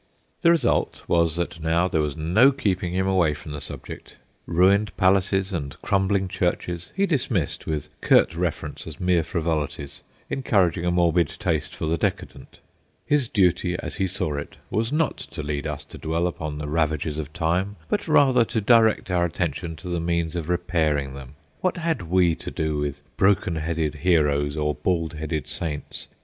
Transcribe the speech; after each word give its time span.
The 0.41 0.49
result 0.49 1.03
was 1.07 1.35
that 1.35 1.59
now 1.59 1.87
there 1.87 2.01
was 2.01 2.17
no 2.17 2.51
keeping 2.51 2.91
him 2.95 3.05
away 3.05 3.35
from 3.35 3.51
the 3.51 3.61
subject. 3.61 4.15
Ruined 4.47 4.97
palaces 4.97 5.53
and 5.53 5.79
crumbling 5.83 6.27
churches 6.27 6.89
he 6.95 7.05
dismissed 7.05 7.67
with 7.67 7.89
curt 8.01 8.33
reference 8.33 8.87
as 8.87 8.99
mere 8.99 9.21
frivolities, 9.21 10.01
encouraging 10.27 10.85
a 10.87 10.91
morbid 10.91 11.29
taste 11.37 11.75
for 11.75 11.85
the 11.85 11.99
decadent. 11.99 12.57
His 13.05 13.27
duty, 13.27 13.75
as 13.77 13.97
he 13.97 14.07
saw 14.07 14.37
it, 14.37 14.57
was 14.71 14.91
not 14.91 15.17
to 15.17 15.43
lead 15.43 15.67
us 15.67 15.85
to 15.85 15.99
dwell 15.99 16.25
upon 16.25 16.57
the 16.57 16.67
ravages 16.67 17.19
of 17.19 17.31
time, 17.31 17.75
but 17.87 18.07
rather 18.07 18.43
to 18.43 18.59
direct 18.59 19.11
our 19.11 19.25
attention 19.25 19.75
to 19.75 19.87
the 19.87 19.99
means 19.99 20.35
of 20.35 20.49
repairing 20.49 21.13
them. 21.13 21.35
What 21.59 21.77
had 21.77 22.01
we 22.09 22.33
to 22.37 22.49
do 22.49 22.79
with 22.79 23.03
broken 23.17 23.57
headed 23.57 23.93
heroes, 24.01 24.57
or 24.57 24.73
bald 24.73 25.13
headed 25.13 25.47
saints? 25.47 26.07